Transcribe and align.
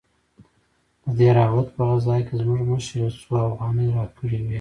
د 1.05 1.07
دهراوت 1.17 1.67
په 1.75 1.81
غزا 1.89 2.15
کښې 2.25 2.35
زموږ 2.41 2.61
مشر 2.71 2.93
يو 3.01 3.09
څو 3.23 3.31
اوغانۍ 3.47 3.87
راکړې 3.97 4.37
وې. 4.43 4.49